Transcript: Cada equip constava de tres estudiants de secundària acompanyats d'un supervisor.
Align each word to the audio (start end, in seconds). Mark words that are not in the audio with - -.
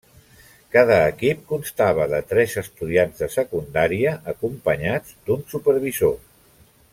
Cada 0.75 0.95
equip 1.09 1.43
constava 1.51 2.07
de 2.13 2.21
tres 2.31 2.55
estudiants 2.61 3.21
de 3.25 3.29
secundària 3.35 4.15
acompanyats 4.35 5.15
d'un 5.29 5.45
supervisor. 5.55 6.19